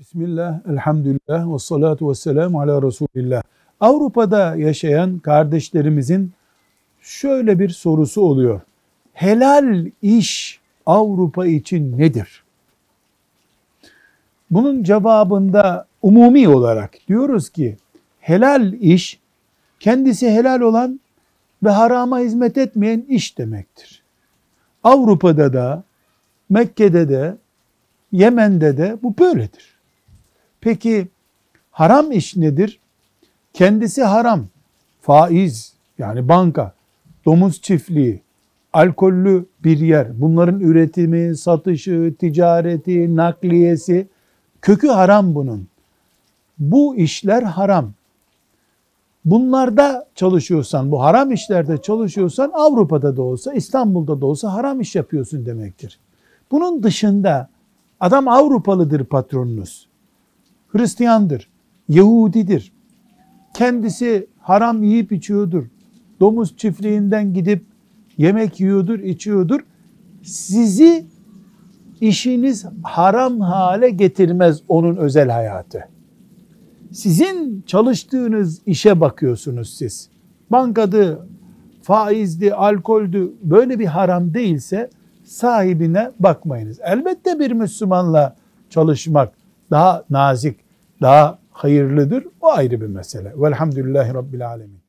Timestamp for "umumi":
16.02-16.48